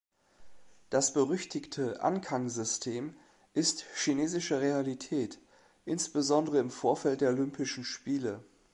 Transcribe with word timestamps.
Das 0.89 1.13
berüchtigte 1.13 2.01
Ankangsystem 2.01 3.13
ist 3.53 3.85
chinesische 3.93 4.59
Realität, 4.59 5.39
insbesondere 5.85 6.57
im 6.57 6.71
Vorfeld 6.71 7.21
der 7.21 7.29
Olympischen 7.29 7.83
Spiele. 7.83 8.43